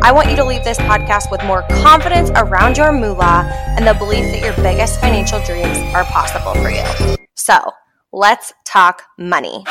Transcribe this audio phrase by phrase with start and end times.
[0.00, 3.94] I want you to leave this podcast with more confidence around your moolah and the
[3.94, 7.16] belief that your biggest financial dreams are possible for you.
[7.34, 7.72] So,
[8.12, 9.64] let's talk money.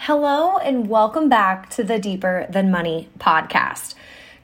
[0.00, 3.94] Hello, and welcome back to the Deeper Than Money podcast.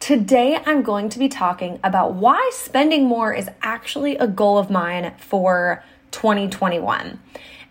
[0.01, 4.70] Today, I'm going to be talking about why spending more is actually a goal of
[4.70, 7.19] mine for 2021.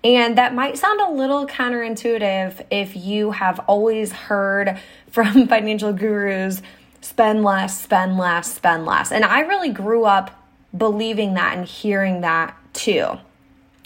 [0.04, 4.78] And that might sound a little counterintuitive if you have always heard
[5.10, 6.62] from financial gurus
[7.02, 9.12] spend less, spend less, spend less.
[9.12, 10.32] And I really grew up
[10.76, 13.18] believing that and hearing that too.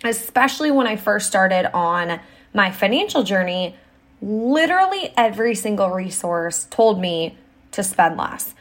[0.04, 2.20] Especially when I first started on
[2.56, 3.76] my financial journey,
[4.20, 7.38] literally every single resource told me
[7.72, 8.54] to spend less.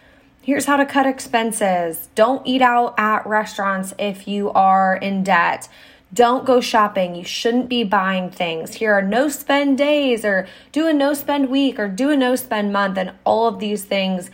[0.43, 2.09] Here's how to cut expenses.
[2.15, 5.69] Don't eat out at restaurants if you are in debt.
[6.13, 7.15] Don't go shopping.
[7.15, 8.75] You shouldn't be buying things.
[8.75, 12.37] Here are no spend days, or do a no spend week, or do a no
[12.37, 14.31] spend month, and all of these things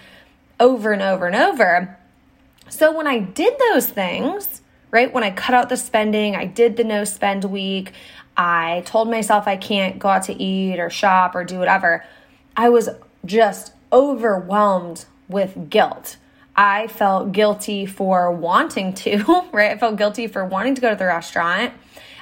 [0.59, 1.99] over and over and over.
[2.69, 6.77] So when I did those things, right, when I cut out the spending, I did
[6.77, 7.93] the no spend week,
[8.37, 12.05] I told myself I can't go out to eat or shop or do whatever,
[12.57, 12.89] I was
[13.25, 16.17] just overwhelmed with guilt.
[16.55, 19.73] I felt guilty for wanting to, right?
[19.73, 21.75] I felt guilty for wanting to go to the restaurant.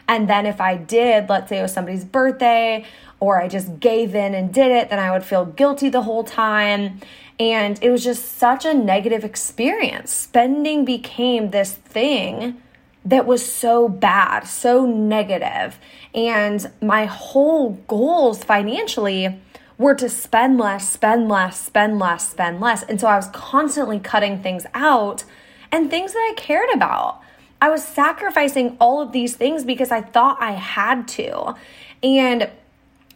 [0.09, 2.85] And then if I did, let's say it was somebody's birthday,
[3.21, 6.25] or I just gave in and did it, then I would feel guilty the whole
[6.25, 7.01] time.
[7.41, 10.13] And it was just such a negative experience.
[10.13, 12.61] Spending became this thing
[13.05, 15.79] that was so bad, so negative.
[16.15, 19.41] And my whole goals financially
[19.77, 22.83] were to spend less, spend less, spend less, spend less.
[22.85, 25.25] And so I was constantly cutting things out
[25.73, 27.21] and things that I cared about.
[27.61, 31.55] I was sacrificing all of these things because I thought I had to.
[32.03, 32.51] And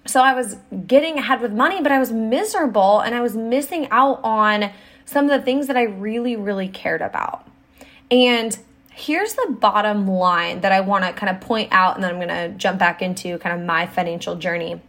[0.06, 3.88] so I was getting ahead with money, but I was miserable and I was missing
[3.90, 4.70] out on
[5.04, 7.46] some of the things that I really, really cared about.
[8.10, 8.58] And
[8.90, 12.16] here's the bottom line that I want to kind of point out, and then I'm
[12.16, 14.80] going to jump back into kind of my financial journey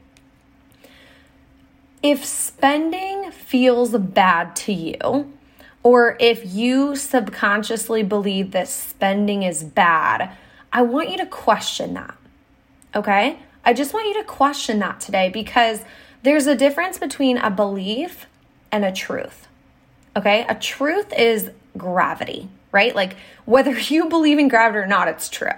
[2.02, 5.34] if spending feels bad to you,
[5.84, 10.32] or if you subconsciously believe that spending is bad,
[10.72, 12.16] I want you to question that.
[12.96, 13.40] Okay?
[13.64, 15.82] I just want you to question that today because
[16.24, 18.26] there's a difference between a belief
[18.72, 19.48] and a truth.
[20.16, 20.46] Okay?
[20.48, 22.96] A truth is gravity, right?
[22.96, 23.16] Like
[23.46, 25.50] whether you believe in gravity or not, it's true.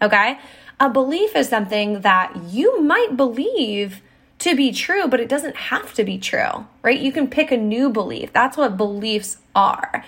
[0.00, 0.38] Okay?
[0.78, 4.02] A belief is something that you might believe
[4.38, 6.98] to be true, but it doesn't have to be true, right?
[6.98, 8.32] You can pick a new belief.
[8.32, 10.04] That's what beliefs are.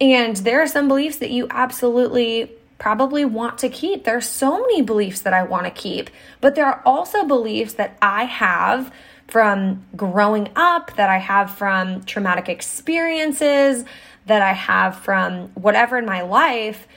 [0.00, 4.04] And there are some beliefs that you absolutely probably want to keep.
[4.04, 6.10] There are so many beliefs that I want to keep,
[6.40, 8.92] but there are also beliefs that I have
[9.28, 13.84] from growing up, that I have from traumatic experiences,
[14.26, 16.88] that I have from whatever in my life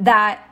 [0.00, 0.49] that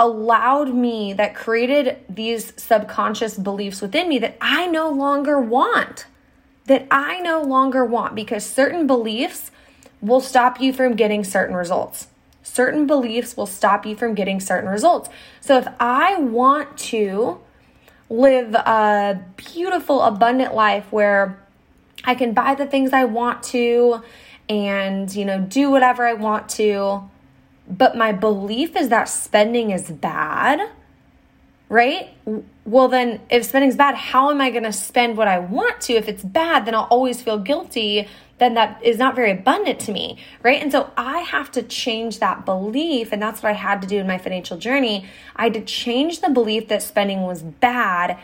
[0.00, 6.06] allowed me, that created these subconscious beliefs within me that I no longer want.
[6.64, 9.50] That I no longer want because certain beliefs
[10.00, 12.06] will stop you from getting certain results.
[12.42, 15.10] Certain beliefs will stop you from getting certain results.
[15.42, 17.38] So if I want to
[18.08, 21.38] live a beautiful, abundant life where
[22.04, 24.02] I can buy the things I want to
[24.48, 27.10] and, you know, do whatever I want to,
[27.70, 30.70] but my belief is that spending is bad,
[31.68, 32.10] right?
[32.64, 35.80] Well, then if spending is bad, how am I going to spend what I want
[35.82, 35.94] to?
[35.94, 38.08] If it's bad, then I'll always feel guilty.
[38.38, 40.60] Then that is not very abundant to me, right?
[40.60, 43.12] And so I have to change that belief.
[43.12, 45.06] And that's what I had to do in my financial journey.
[45.36, 48.18] I had to change the belief that spending was bad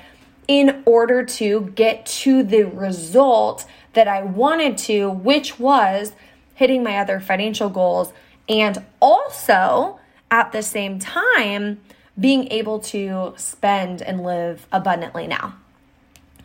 [0.48, 6.12] in order to get to the result that I wanted to, which was
[6.54, 8.12] hitting my other financial goals
[8.48, 9.98] and also
[10.30, 11.80] at the same time
[12.18, 15.54] being able to spend and live abundantly now.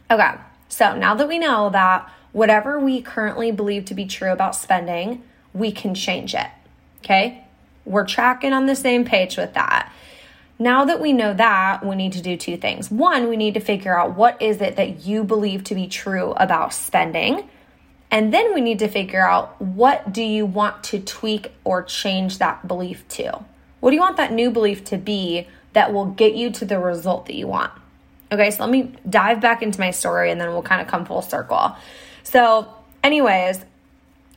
[0.10, 0.34] Okay,
[0.68, 5.24] so now that we know that whatever we currently believe to be true about spending,
[5.54, 6.48] we can change it.
[7.00, 7.46] Okay,
[7.86, 9.92] we're tracking on the same page with that.
[10.60, 12.92] now that we know that, we need to do two things.
[12.92, 16.34] One, we need to figure out what is it that you believe to be true
[16.34, 17.50] about spending.
[18.12, 22.40] And then we need to figure out what do you want to tweak or change
[22.40, 23.44] that belief to?
[23.80, 26.78] What do you want that new belief to be that will get you to the
[26.78, 27.72] result that you want?
[28.32, 31.06] Okay, so let me dive back into my story and then we'll kind of come
[31.06, 31.76] full circle.
[32.24, 32.74] So,
[33.04, 33.64] anyways,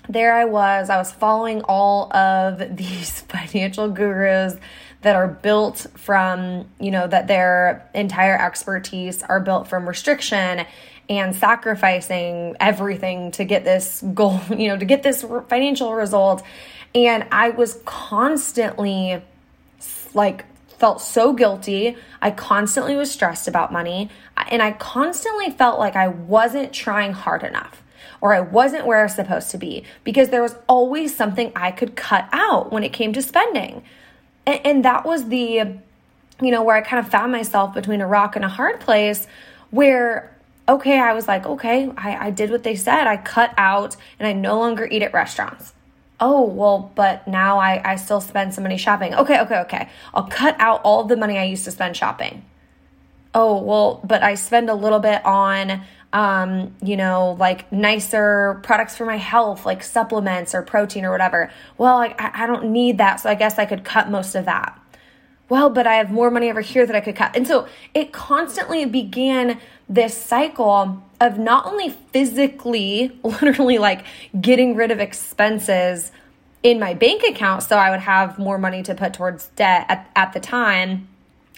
[0.09, 0.88] there I was.
[0.88, 4.56] I was following all of these financial gurus
[5.03, 10.65] that are built from, you know, that their entire expertise are built from restriction
[11.09, 16.43] and sacrificing everything to get this goal, you know, to get this financial result.
[16.95, 19.23] And I was constantly
[20.15, 20.45] like,
[20.79, 21.97] felt so guilty.
[22.21, 24.11] I constantly was stressed about money.
[24.51, 27.83] And I constantly felt like I wasn't trying hard enough
[28.21, 31.71] or I wasn't where I was supposed to be because there was always something I
[31.71, 33.83] could cut out when it came to spending.
[34.47, 35.79] And, and that was the,
[36.41, 39.27] you know, where I kind of found myself between a rock and a hard place
[39.71, 40.34] where,
[40.69, 43.06] okay, I was like, okay, I, I did what they said.
[43.06, 45.75] I cut out and I no longer eat at restaurants.
[46.20, 49.14] Oh, well, but now I, I still spend some money shopping.
[49.14, 49.88] Okay, okay, okay.
[50.14, 52.44] I'll cut out all the money I used to spend shopping.
[53.34, 55.82] Oh, well, but I spend a little bit on
[56.14, 61.50] um, you know, like nicer products for my health, like supplements or protein or whatever.
[61.76, 64.81] Well, I, I don't need that, so I guess I could cut most of that.
[65.49, 67.37] Well, but I have more money over here that I could cut.
[67.37, 74.06] And so it constantly began this cycle of not only physically, literally like
[74.41, 76.12] getting rid of expenses
[76.62, 80.11] in my bank account so I would have more money to put towards debt at,
[80.17, 81.08] at the time,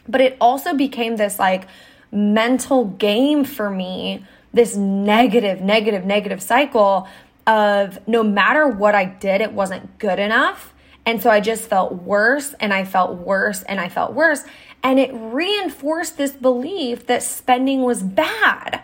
[0.08, 1.68] but it also became this like
[2.10, 4.24] mental game for me
[4.56, 7.06] this negative, negative, negative cycle
[7.46, 10.72] of no matter what I did, it wasn't good enough.
[11.06, 14.42] And so I just felt worse and I felt worse and I felt worse.
[14.82, 18.82] And it reinforced this belief that spending was bad.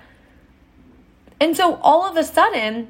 [1.40, 2.88] And so all of a sudden,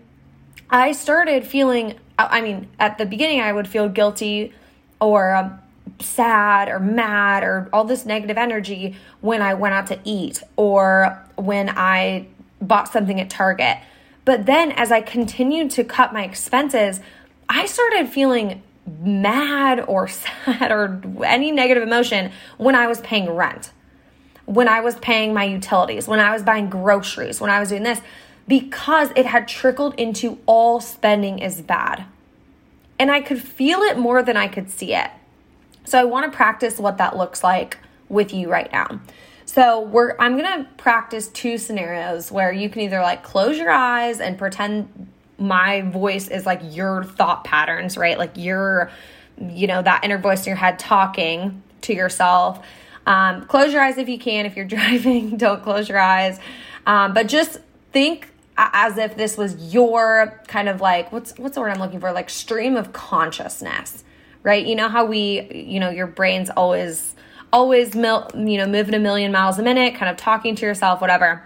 [0.69, 4.53] I started feeling, I mean, at the beginning, I would feel guilty
[5.01, 5.59] or um,
[5.99, 11.19] sad or mad or all this negative energy when I went out to eat or
[11.37, 12.27] when I
[12.61, 13.79] bought something at Target.
[14.27, 17.01] But then as I continued to cut my expenses,
[17.49, 23.71] I started feeling mad or sad or any negative emotion when I was paying rent,
[24.47, 27.83] when I was paying my utilities, when I was buying groceries, when I was doing
[27.83, 28.01] this,
[28.49, 32.05] because it had trickled into all spending is bad.
[32.99, 35.11] And I could feel it more than I could see it.
[35.85, 39.01] So I want to practice what that looks like with you right now.
[39.45, 44.21] So we're I'm gonna practice two scenarios where you can either like close your eyes
[44.21, 45.09] and pretend
[45.43, 48.19] my voice is like your thought patterns, right?
[48.19, 48.91] Like your,
[49.39, 52.65] you know, that inner voice in your head talking to yourself.
[53.07, 54.47] Um, close your eyes if you can.
[54.47, 56.39] If you're driving, don't close your eyes.
[56.87, 57.59] Um, but just
[57.93, 62.01] think as if this was your kind of like what's what's the word I'm looking
[62.01, 62.13] for?
[62.13, 64.05] Like stream of consciousness,
[64.43, 64.65] right?
[64.65, 67.15] You know how we, you know, your brain's always
[67.53, 71.01] always mil- you know moving a million miles a minute kind of talking to yourself
[71.01, 71.43] whatever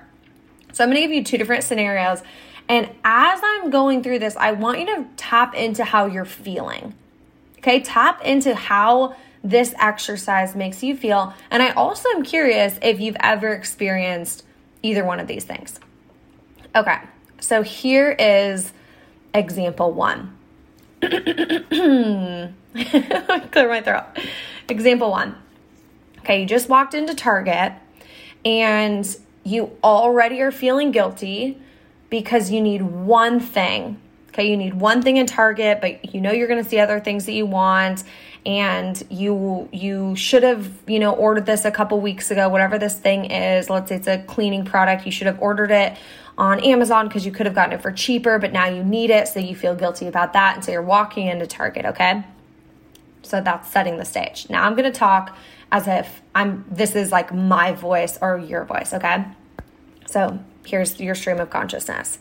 [0.72, 2.22] so i'm going to give you two different scenarios
[2.68, 6.94] and as i'm going through this i want you to tap into how you're feeling.
[7.58, 11.34] Okay tap into how this exercise makes you feel.
[11.50, 14.44] And i also am curious if you've ever experienced
[14.82, 15.78] either one of these things.
[16.74, 16.98] Okay
[17.40, 18.72] so here is
[19.34, 20.36] example one.
[21.00, 24.04] Clear my throat.
[24.68, 25.36] Example one.
[26.20, 27.72] Okay, you just walked into Target
[28.44, 31.60] and you already are feeling guilty
[32.10, 34.00] because you need one thing.
[34.28, 37.00] Okay, you need one thing in Target, but you know you're going to see other
[37.00, 38.04] things that you want
[38.44, 42.98] and you you should have, you know, ordered this a couple weeks ago, whatever this
[42.98, 43.68] thing is.
[43.68, 45.96] Let's say it's a cleaning product, you should have ordered it
[46.38, 49.26] on Amazon because you could have gotten it for cheaper, but now you need it,
[49.26, 52.22] so you feel guilty about that and so you're walking into Target, okay?
[53.22, 54.48] So that's setting the stage.
[54.48, 55.36] Now I'm going to talk
[55.72, 59.24] as if I'm this is like my voice or your voice, okay?
[60.06, 62.18] So here's your stream of consciousness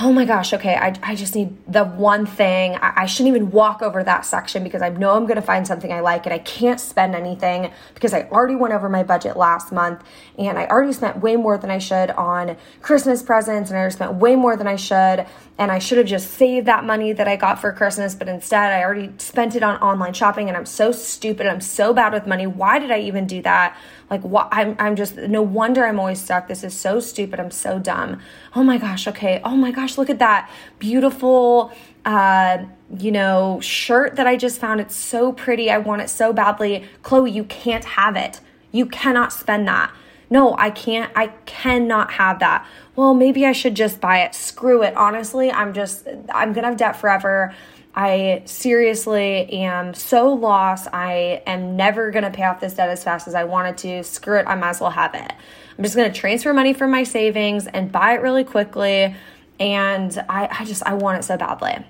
[0.00, 2.74] oh my gosh, okay, I, I just need the one thing.
[2.76, 5.92] I, I shouldn't even walk over that section because I know I'm to find something
[5.92, 9.70] I like and I can't spend anything because I already went over my budget last
[9.70, 10.02] month
[10.36, 13.94] and I already spent way more than I should on Christmas presents and I already
[13.94, 15.26] spent way more than I should.
[15.58, 18.72] And I should have just saved that money that I got for Christmas, but instead
[18.72, 21.46] I already spent it on online shopping and I'm so stupid.
[21.46, 22.48] I'm so bad with money.
[22.48, 23.76] Why did I even do that?
[24.10, 24.48] Like, what?
[24.52, 26.48] I'm, I'm just, no wonder I'm always stuck.
[26.48, 27.40] This is so stupid.
[27.40, 28.20] I'm so dumb.
[28.54, 29.08] Oh my gosh.
[29.08, 29.40] Okay.
[29.44, 29.96] Oh my gosh.
[29.96, 31.72] Look at that beautiful,
[32.04, 32.64] uh,
[32.98, 34.80] you know, shirt that I just found.
[34.80, 35.70] It's so pretty.
[35.70, 36.84] I want it so badly.
[37.02, 38.40] Chloe, you can't have it.
[38.72, 39.92] You cannot spend that.
[40.30, 41.12] No, I can't.
[41.14, 42.66] I cannot have that.
[42.96, 44.34] Well, maybe I should just buy it.
[44.34, 44.94] Screw it.
[44.96, 47.54] Honestly, I'm just, I'm going to have debt forever.
[47.96, 50.88] I seriously am so lost.
[50.92, 54.02] I am never going to pay off this debt as fast as I wanted to.
[54.02, 54.46] Screw it.
[54.46, 55.32] I might as well have it.
[55.76, 59.14] I'm just going to transfer money from my savings and buy it really quickly.
[59.60, 61.84] And I, I just, I want it so badly.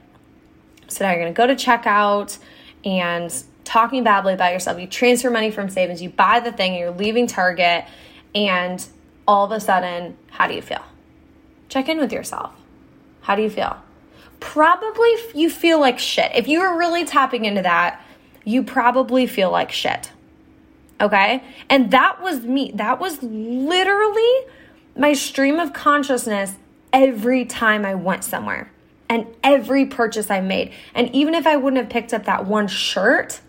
[0.88, 2.38] So now you're going to go to checkout
[2.84, 3.34] and
[3.64, 4.78] talking badly about yourself.
[4.78, 7.86] You transfer money from savings, you buy the thing, you're leaving Target,
[8.34, 8.86] and
[9.26, 10.84] all of a sudden, how do you feel?
[11.70, 12.52] Check in with yourself.
[13.22, 13.82] How do you feel?
[14.44, 16.30] Probably you feel like shit.
[16.34, 18.04] If you were really tapping into that,
[18.44, 20.12] you probably feel like shit.
[21.00, 21.42] Okay?
[21.70, 22.70] And that was me.
[22.74, 24.32] That was literally
[24.96, 26.52] my stream of consciousness
[26.92, 28.70] every time I went somewhere
[29.08, 30.72] and every purchase I made.
[30.94, 33.40] And even if I wouldn't have picked up that one shirt,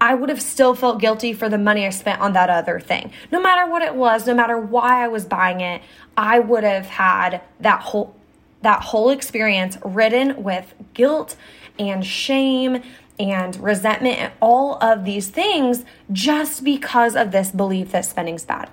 [0.00, 3.12] I would have still felt guilty for the money I spent on that other thing.
[3.30, 5.82] No matter what it was, no matter why I was buying it,
[6.16, 8.16] I would have had that whole
[8.64, 11.36] that whole experience ridden with guilt
[11.78, 12.82] and shame
[13.18, 18.68] and resentment and all of these things just because of this belief that spending's bad.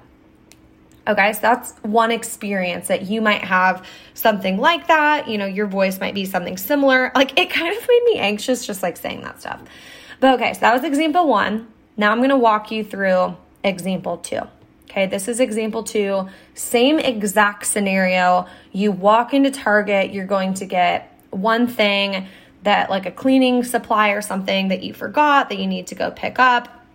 [1.08, 5.28] Okay, so that's one experience that you might have something like that.
[5.28, 7.12] You know, your voice might be something similar.
[7.16, 9.62] Like it kind of made me anxious just like saying that stuff.
[10.20, 11.68] But okay, so that was example one.
[11.98, 14.42] Now I'm to walk you through example two.
[14.92, 16.28] Okay, this is example two.
[16.54, 18.46] Same exact scenario.
[18.74, 22.28] You walk into Target, you're going to get one thing
[22.64, 26.12] that, like a cleaning supply or something that you forgot that you need to go
[26.12, 26.86] pick up.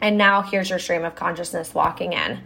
[0.00, 2.40] And now here's your stream of consciousness walking in.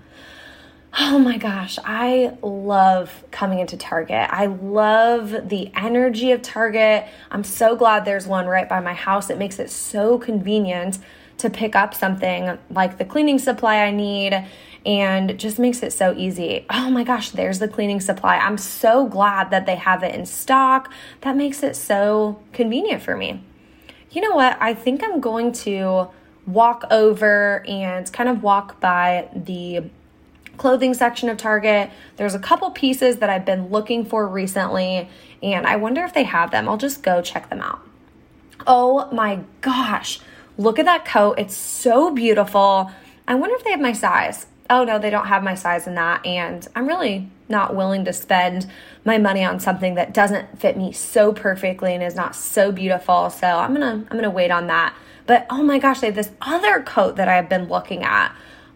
[0.99, 4.29] Oh my gosh, I love coming into Target.
[4.29, 7.07] I love the energy of Target.
[7.31, 9.31] I'm so glad there's one right by my house.
[9.31, 10.99] It makes it so convenient
[11.39, 14.47] to pick up something like the cleaning supply I need
[14.87, 16.65] and just makes it so easy.
[16.71, 18.37] Oh my gosh, there's the cleaning supply.
[18.37, 20.93] I'm so glad that they have it in stock.
[21.21, 23.43] That makes it so convenient for me.
[24.11, 24.57] You know what?
[24.61, 26.09] I think I'm going to
[26.47, 29.91] walk over and kind of walk by the
[30.57, 31.91] clothing section of Target.
[32.17, 35.09] There's a couple pieces that I've been looking for recently,
[35.43, 36.69] and I wonder if they have them.
[36.69, 37.81] I'll just go check them out.
[38.67, 40.21] Oh my gosh,
[40.59, 41.39] look at that coat.
[41.39, 42.91] It's so beautiful.
[43.29, 44.47] I wonder if they have my size.
[44.71, 48.13] Oh no, they don't have my size in that, and I'm really not willing to
[48.13, 48.67] spend
[49.05, 53.29] my money on something that doesn't fit me so perfectly and is not so beautiful.
[53.29, 54.95] So I'm gonna I'm gonna wait on that.
[55.27, 58.35] But oh my gosh, they have this other coat that I've been looking at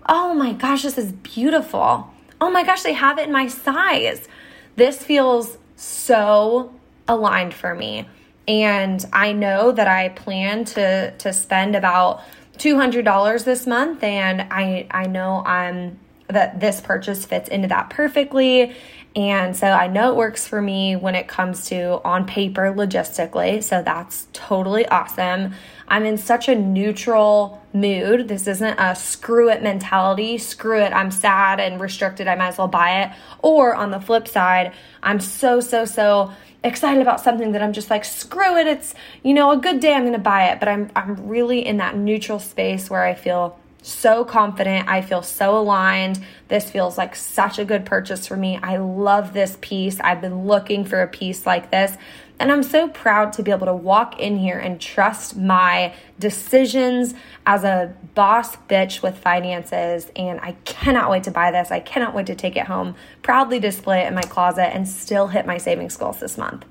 [0.09, 2.11] oh my gosh, this is beautiful.
[2.41, 4.29] Oh my gosh, they have it in my size.
[4.77, 6.73] This feels so
[7.09, 8.09] aligned for me.
[8.47, 12.23] And I know that I plan to to spend about
[12.59, 18.75] $200 this month and I I know I'm that this purchase fits into that perfectly
[19.17, 23.63] and so I know it works for me when it comes to on paper logistically.
[23.63, 25.55] So that's totally awesome.
[25.87, 28.27] I'm in such a neutral mood.
[28.27, 30.39] This isn't a screw it mentality.
[30.39, 32.27] Screw it, I'm sad and restricted.
[32.27, 33.13] I might as well buy it.
[33.41, 36.33] Or on the flip side, I'm so, so, so
[36.65, 38.67] excited about something that I'm just like, screw it.
[38.67, 39.95] It's, you know, a good day.
[39.95, 40.59] I'm to buy it.
[40.59, 44.89] But I'm, I'm really in that neutral space where I feel so confident.
[44.89, 46.25] I feel so aligned.
[46.49, 48.59] This feels like such a good purchase for me.
[48.63, 50.01] I love this piece.
[50.01, 51.97] I've been looking for a piece like this.
[52.41, 57.15] And I'm so proud to be able to walk in here and trust my decisions
[57.47, 60.11] as a boss bitch with finances.
[60.17, 61.71] And I cannot wait to buy this.
[61.71, 65.29] I cannot wait to take it home, proudly display it in my closet, and still
[65.29, 66.65] hit my savings goals this month.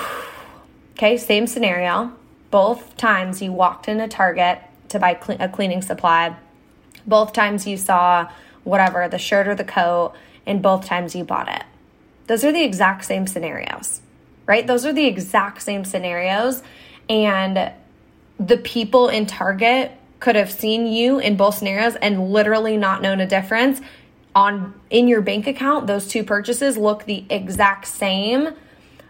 [0.93, 2.13] okay, same scenario.
[2.49, 6.35] Both times you walked into Target to buy a cleaning supply.
[7.05, 8.31] Both times you saw
[8.63, 10.13] whatever, the shirt or the coat,
[10.45, 11.63] and both times you bought it.
[12.27, 14.01] Those are the exact same scenarios,
[14.45, 14.65] right?
[14.65, 16.63] Those are the exact same scenarios.
[17.09, 17.71] And
[18.39, 23.19] the people in Target could have seen you in both scenarios and literally not known
[23.19, 23.81] a difference.
[24.35, 28.49] On in your bank account, those two purchases look the exact same,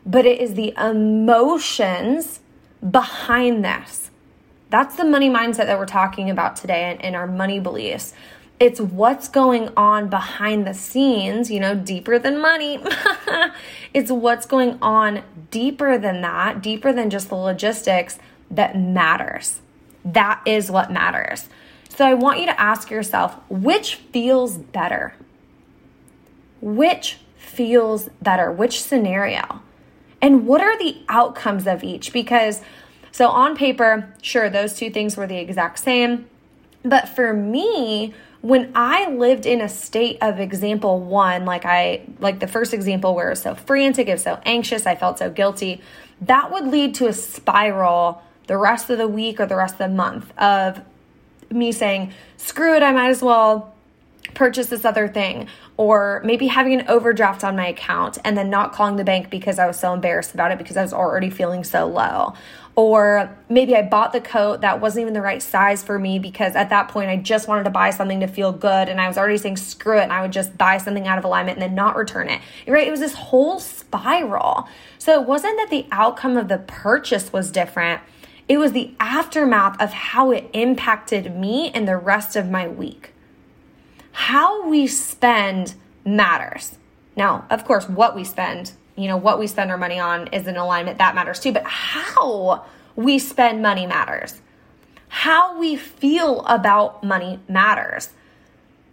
[0.05, 2.39] but it is the emotions
[2.91, 4.11] behind this
[4.73, 8.11] that's the money mindset that we're talking about today and, and our money beliefs.
[8.63, 12.81] It's what's going on behind the scenes, you know, deeper than money.
[13.93, 19.59] it's what's going on deeper than that, deeper than just the logistics that matters.
[20.05, 21.49] That is what matters.
[21.89, 25.13] So I want you to ask yourself which feels better?
[26.61, 28.49] Which feels better?
[28.49, 29.61] Which scenario?
[30.21, 32.13] And what are the outcomes of each?
[32.13, 32.61] Because,
[33.11, 36.29] so on paper, sure, those two things were the exact same.
[36.81, 38.13] But for me,
[38.43, 43.15] when I lived in a state of example one, like I, like the first example
[43.15, 45.79] where I was so frantic, I was so anxious, I felt so guilty,
[46.19, 49.79] that would lead to a spiral the rest of the week or the rest of
[49.79, 50.81] the month of
[51.49, 53.72] me saying, screw it, I might as well
[54.35, 55.47] purchase this other thing.
[55.77, 59.59] Or maybe having an overdraft on my account and then not calling the bank because
[59.59, 62.33] I was so embarrassed about it because I was already feeling so low.
[62.75, 66.55] Or maybe I bought the coat that wasn't even the right size for me because
[66.55, 69.17] at that point I just wanted to buy something to feel good and I was
[69.17, 71.75] already saying screw it and I would just buy something out of alignment and then
[71.75, 72.41] not return it.
[72.67, 72.87] Right?
[72.87, 74.67] It was this whole spiral.
[74.97, 78.01] So it wasn't that the outcome of the purchase was different.
[78.49, 83.13] It was the aftermath of how it impacted me and the rest of my week.
[84.13, 85.73] How we spend
[86.05, 86.77] matters.
[87.15, 90.47] Now, of course, what we spend, you know, what we spend our money on is
[90.47, 92.65] in alignment, that matters too, but how
[92.95, 94.39] we spend money matters.
[95.09, 98.09] How we feel about money matters.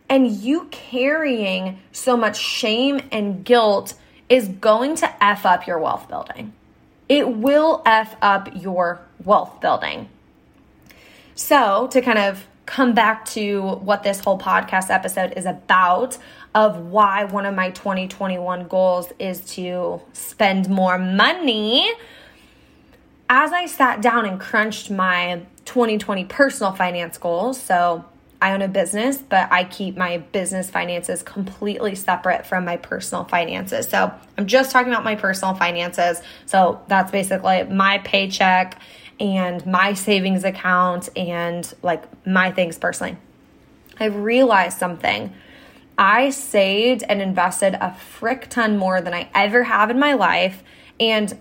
[0.09, 3.95] And you carrying so much shame and guilt
[4.29, 6.53] is going to F up your wealth building.
[7.09, 10.09] It will F up your wealth building.
[11.35, 16.17] So, to kind of come back to what this whole podcast episode is about
[16.55, 21.91] of why one of my 2021 goals is to spend more money.
[23.29, 28.05] As I sat down and crunched my 2020 personal finance goals, so
[28.41, 33.25] I own a business, but I keep my business finances completely separate from my personal
[33.25, 33.89] finances.
[33.89, 36.23] So I'm just talking about my personal finances.
[36.47, 38.81] So that's basically my paycheck
[39.21, 43.17] and my savings account and like my things personally.
[43.99, 45.33] I've realized something.
[45.99, 50.63] I saved and invested a frick ton more than I ever have in my life.
[50.99, 51.39] And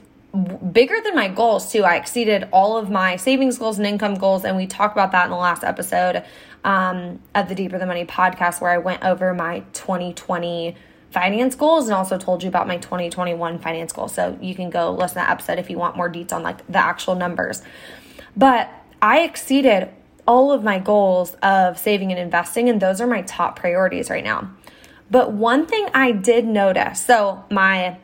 [0.71, 1.83] bigger than my goals too.
[1.83, 5.25] I exceeded all of my savings goals and income goals, and we talked about that
[5.25, 6.23] in the last episode
[6.63, 10.75] um, of the Deeper Than Money podcast, where I went over my 2020
[11.11, 14.13] finance goals and also told you about my 2021 finance goals.
[14.13, 16.65] So you can go listen to that episode if you want more details on like
[16.67, 17.61] the actual numbers.
[18.37, 18.69] But
[19.01, 19.89] I exceeded
[20.27, 24.23] all of my goals of saving and investing, and those are my top priorities right
[24.23, 24.51] now.
[25.09, 27.97] But one thing I did notice so my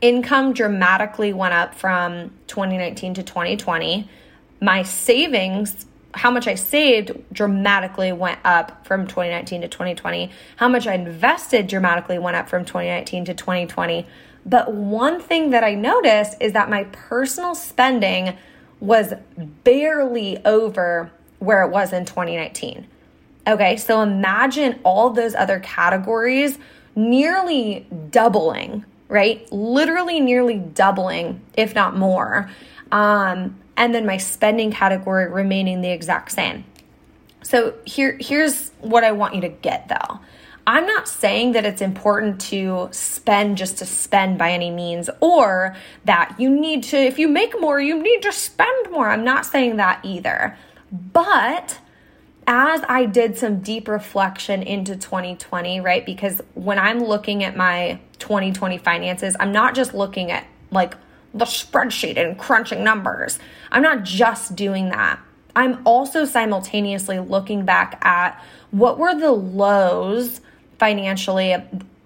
[0.00, 4.08] income dramatically went up from 2019 to 2020.
[4.62, 10.30] My savings how much I saved dramatically went up from 2019 to 2020.
[10.56, 14.06] How much I invested dramatically went up from 2019 to 2020.
[14.44, 18.36] But one thing that I noticed is that my personal spending
[18.80, 19.12] was
[19.62, 22.86] barely over where it was in 2019.
[23.46, 26.58] Okay, so imagine all those other categories
[26.94, 29.50] nearly doubling, right?
[29.52, 32.50] Literally nearly doubling, if not more.
[32.92, 36.64] Um, and then my spending category remaining the exact same.
[37.42, 40.20] So here here's what I want you to get though.
[40.66, 45.74] I'm not saying that it's important to spend just to spend by any means or
[46.04, 49.08] that you need to if you make more you need to spend more.
[49.08, 50.56] I'm not saying that either.
[50.92, 51.78] But
[52.46, 56.04] as I did some deep reflection into 2020, right?
[56.04, 60.94] Because when I'm looking at my 2020 finances, I'm not just looking at like
[61.32, 63.38] the spreadsheet and crunching numbers.
[63.70, 65.20] I'm not just doing that.
[65.54, 70.40] I'm also simultaneously looking back at what were the lows
[70.78, 71.56] financially,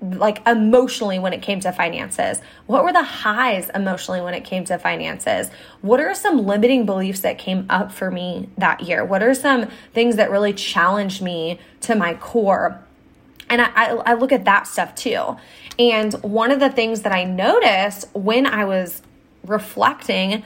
[0.00, 2.40] like emotionally, when it came to finances?
[2.66, 5.50] What were the highs emotionally when it came to finances?
[5.80, 9.04] What are some limiting beliefs that came up for me that year?
[9.04, 12.84] What are some things that really challenged me to my core?
[13.48, 15.36] And I, I, look at that stuff too.
[15.78, 19.02] And one of the things that I noticed when I was
[19.44, 20.42] reflecting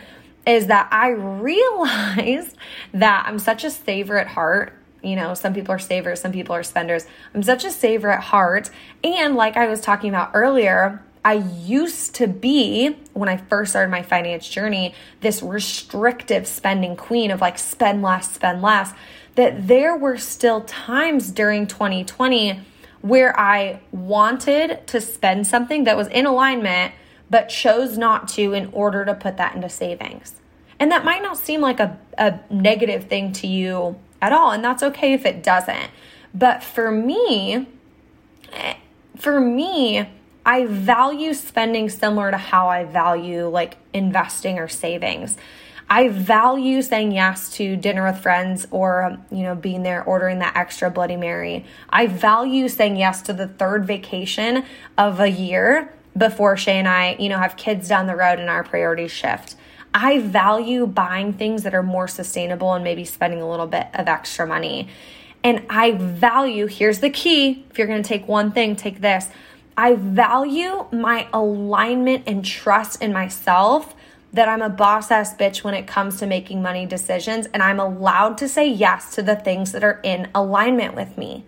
[0.46, 2.56] is that I realized
[2.94, 4.74] that I'm such a saver at heart.
[5.02, 7.06] You know, some people are savers, some people are spenders.
[7.34, 8.70] I'm such a saver at heart.
[9.04, 13.90] And like I was talking about earlier, I used to be, when I first started
[13.90, 18.92] my finance journey, this restrictive spending queen of like spend less, spend less.
[19.34, 22.60] That there were still times during 2020
[23.02, 26.94] where I wanted to spend something that was in alignment
[27.30, 30.34] but chose not to in order to put that into savings.
[30.78, 34.64] And that might not seem like a, a negative thing to you at all, and
[34.64, 35.90] that's okay if it doesn't.
[36.34, 37.66] But for me,
[39.16, 40.08] for me,
[40.46, 45.36] I value spending similar to how I value like investing or savings.
[45.90, 50.54] I value saying yes to dinner with friends or, you know, being there ordering that
[50.54, 51.64] extra Bloody Mary.
[51.88, 54.64] I value saying yes to the third vacation
[54.98, 58.50] of a year before Shay and I, you know, have kids down the road and
[58.50, 59.54] our priorities shift.
[59.94, 64.06] I value buying things that are more sustainable and maybe spending a little bit of
[64.08, 64.88] extra money.
[65.42, 69.28] And I value, here's the key if you're gonna take one thing, take this.
[69.76, 73.94] I value my alignment and trust in myself
[74.32, 77.80] that I'm a boss ass bitch when it comes to making money decisions and I'm
[77.80, 81.44] allowed to say yes to the things that are in alignment with me.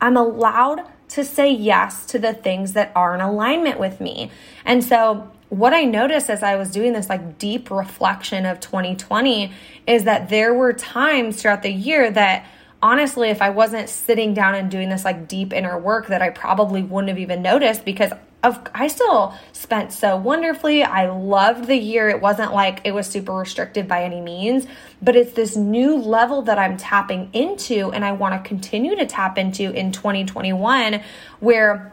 [0.00, 4.30] I'm allowed to say yes to the things that are in alignment with me.
[4.64, 9.50] And so, what I noticed as I was doing this like deep reflection of 2020
[9.86, 12.46] is that there were times throughout the year that
[12.82, 16.30] honestly, if I wasn't sitting down and doing this like deep inner work, that I
[16.30, 18.12] probably wouldn't have even noticed because
[18.44, 20.84] of I still spent so wonderfully.
[20.84, 22.08] I loved the year.
[22.08, 24.66] It wasn't like it was super restricted by any means,
[25.02, 29.06] but it's this new level that I'm tapping into and I want to continue to
[29.06, 31.02] tap into in 2021
[31.40, 31.92] where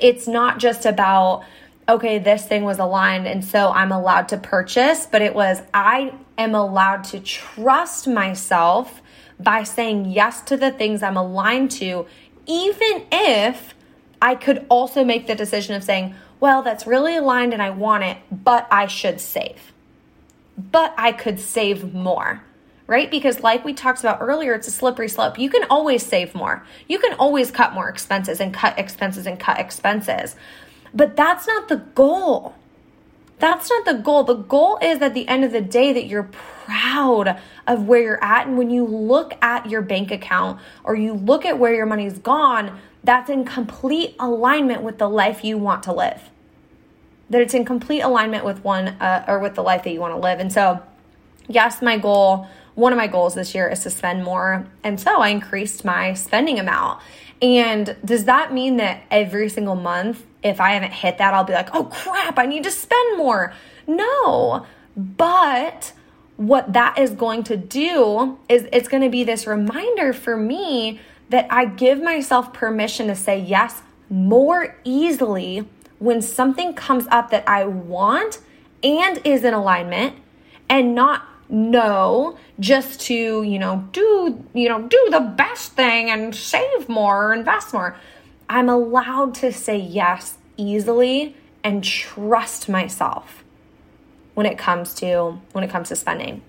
[0.00, 1.44] it's not just about
[1.88, 6.14] okay, this thing was aligned and so I'm allowed to purchase, but it was I
[6.38, 9.01] am allowed to trust myself
[9.38, 12.06] by saying yes to the things I'm aligned to
[12.46, 13.74] even if
[14.20, 18.04] I could also make the decision of saying, well, that's really aligned and I want
[18.04, 19.72] it, but I should save.
[20.56, 22.42] But I could save more,
[22.86, 23.10] right?
[23.10, 25.38] Because, like we talked about earlier, it's a slippery slope.
[25.38, 29.38] You can always save more, you can always cut more expenses and cut expenses and
[29.38, 30.36] cut expenses.
[30.94, 32.54] But that's not the goal.
[33.42, 34.22] That's not the goal.
[34.22, 36.30] The goal is at the end of the day that you're
[36.64, 38.46] proud of where you're at.
[38.46, 42.18] And when you look at your bank account or you look at where your money's
[42.18, 46.30] gone, that's in complete alignment with the life you want to live.
[47.30, 50.14] That it's in complete alignment with one uh, or with the life that you want
[50.14, 50.38] to live.
[50.38, 50.80] And so,
[51.48, 54.68] yes, my goal, one of my goals this year is to spend more.
[54.84, 57.02] And so I increased my spending amount.
[57.42, 61.52] And does that mean that every single month, if I haven't hit that, I'll be
[61.52, 63.52] like, oh crap, I need to spend more?
[63.86, 64.64] No.
[64.96, 65.92] But
[66.36, 71.00] what that is going to do is it's going to be this reminder for me
[71.30, 75.66] that I give myself permission to say yes more easily
[75.98, 78.40] when something comes up that I want
[78.82, 80.16] and is in alignment
[80.68, 86.34] and not no just to you know do you know do the best thing and
[86.34, 87.94] save more or invest more.
[88.48, 93.44] I'm allowed to say yes easily and trust myself
[94.34, 96.42] when it comes to when it comes to spending.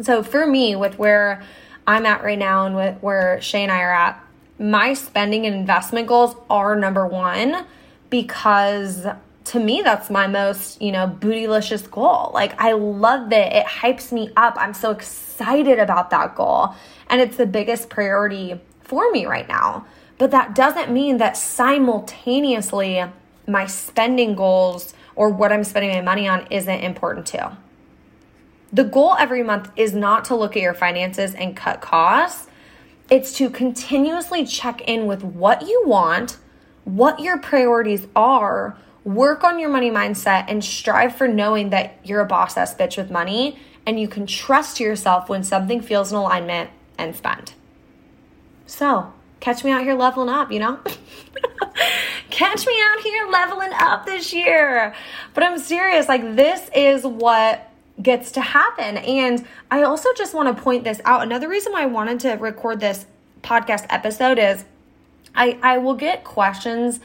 [0.00, 1.42] So for me with where
[1.86, 4.24] I'm at right now and with where Shay and I are at,
[4.58, 7.64] my spending and investment goals are number one
[8.10, 9.06] because
[9.52, 12.30] to me that's my most you know bootylicious goal.
[12.32, 13.52] Like i love it.
[13.52, 14.54] It hypes me up.
[14.56, 16.74] I'm so excited about that goal.
[17.08, 19.86] And it's the biggest priority for me right now.
[20.16, 23.04] But that doesn't mean that simultaneously
[23.46, 27.46] my spending goals or what i'm spending my money on isn't important too.
[28.72, 32.48] The goal every month is not to look at your finances and cut costs.
[33.10, 36.38] It's to continuously check in with what you want,
[36.84, 42.20] what your priorities are, work on your money mindset, and strive for knowing that you're
[42.20, 46.18] a boss ass bitch with money and you can trust yourself when something feels in
[46.18, 47.52] alignment and spend.
[48.66, 50.78] So, catch me out here leveling up, you know?
[52.30, 54.94] catch me out here leveling up this year.
[55.34, 57.68] But I'm serious, like, this is what
[58.00, 58.98] gets to happen.
[58.98, 61.22] And I also just want to point this out.
[61.22, 63.04] Another reason why I wanted to record this
[63.42, 64.64] podcast episode is
[65.34, 67.00] I, I will get questions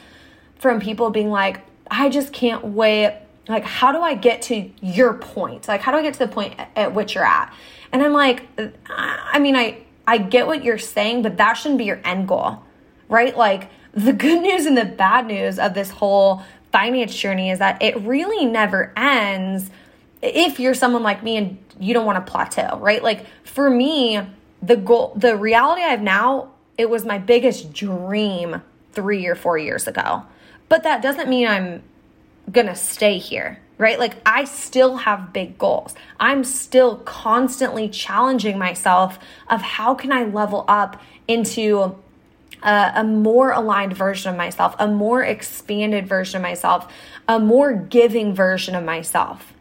[0.56, 3.18] from people being like, I just can't wait.
[3.48, 5.68] Like, how do I get to your point?
[5.68, 7.54] Like, how do I get to the point at which you're at?
[7.92, 8.46] And I'm like,
[8.88, 12.62] I mean, I, I get what you're saying, but that shouldn't be your end goal,
[13.08, 13.36] right?
[13.36, 17.82] Like, the good news and the bad news of this whole finance journey is that
[17.82, 19.70] it really never ends
[20.22, 23.02] if you're someone like me and you don't want to plateau, right?
[23.02, 24.20] Like for me,
[24.62, 29.58] the goal, the reality I have now, it was my biggest dream three or four
[29.58, 30.24] years ago.
[30.68, 31.82] But that doesn't mean I'm
[32.50, 33.98] gonna stay here, right?
[33.98, 35.94] Like I still have big goals.
[36.18, 41.96] I'm still constantly challenging myself of how can I level up into
[42.62, 46.90] a, a, more aligned version of myself, a more expanded version of myself,
[47.28, 49.52] a more giving version of myself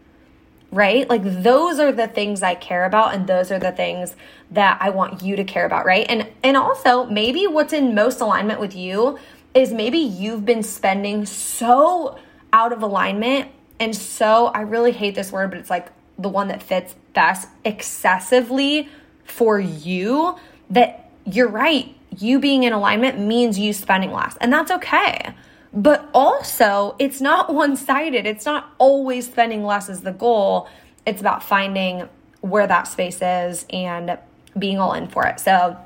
[0.71, 1.09] right?
[1.09, 4.15] Like those are the things I care about and those are the things
[4.51, 6.05] that I want you to care about, right?
[6.09, 9.17] And and also maybe what's in most alignment with you
[9.57, 12.17] is maybe you've been spending so
[12.53, 16.47] out of alignment and so I really hate this word, but it's like the one
[16.47, 18.89] that fits best excessively
[19.23, 20.35] for you
[20.69, 21.95] that you're right.
[22.17, 24.35] You being in alignment means you spending less.
[24.37, 25.35] And that's okay.
[25.73, 28.25] But also, it's not one sided.
[28.25, 30.67] It's not always spending less is the goal.
[31.05, 32.09] It's about finding
[32.41, 34.17] where that space is and
[34.57, 35.39] being all in for it.
[35.39, 35.77] So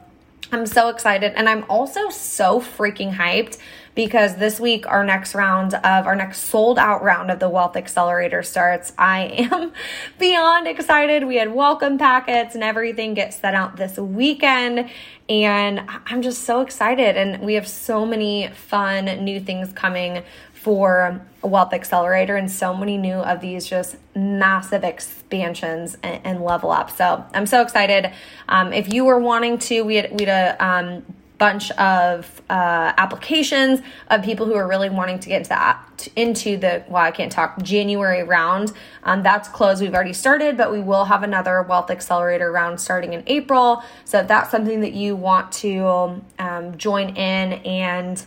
[0.53, 1.31] I'm so excited.
[1.35, 3.57] And I'm also so freaking hyped
[3.95, 7.77] because this week, our next round of our next sold out round of the Wealth
[7.77, 8.91] Accelerator starts.
[8.97, 9.71] I am
[10.19, 11.25] beyond excited.
[11.25, 14.89] We had welcome packets and everything gets set out this weekend.
[15.29, 17.15] And I'm just so excited.
[17.15, 20.23] And we have so many fun new things coming
[20.61, 26.43] for a Wealth Accelerator and so many new of these just massive expansions and, and
[26.43, 26.91] level up.
[26.91, 28.13] So I'm so excited.
[28.47, 31.03] Um, if you were wanting to, we had, we had a um,
[31.39, 33.79] bunch of uh, applications
[34.11, 37.31] of people who are really wanting to get into that into the well, I can't
[37.31, 38.71] talk January round.
[39.01, 39.81] Um, that's closed.
[39.81, 43.83] We've already started, but we will have another Wealth Accelerator round starting in April.
[44.05, 48.23] So if that's something that you want to um, join in and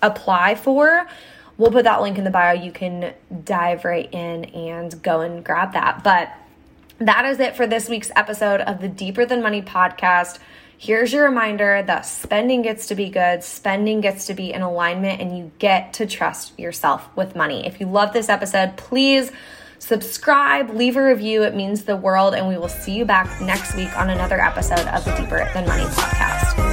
[0.00, 1.06] apply for
[1.56, 2.52] We'll put that link in the bio.
[2.52, 3.14] You can
[3.44, 6.02] dive right in and go and grab that.
[6.02, 6.32] But
[6.98, 10.38] that is it for this week's episode of the Deeper Than Money podcast.
[10.76, 15.20] Here's your reminder that spending gets to be good, spending gets to be in alignment,
[15.20, 17.66] and you get to trust yourself with money.
[17.66, 19.30] If you love this episode, please
[19.78, 21.44] subscribe, leave a review.
[21.44, 24.86] It means the world, and we will see you back next week on another episode
[24.88, 26.63] of the Deeper Than Money podcast.